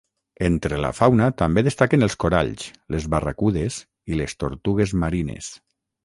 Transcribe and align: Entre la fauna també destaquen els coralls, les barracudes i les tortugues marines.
Entre 0.45 0.77
la 0.83 0.89
fauna 0.99 1.25
també 1.41 1.63
destaquen 1.67 2.05
els 2.07 2.15
coralls, 2.23 2.65
les 2.95 3.05
barracudes 3.15 3.77
i 4.13 4.17
les 4.23 4.35
tortugues 4.45 4.95
marines. 5.05 5.51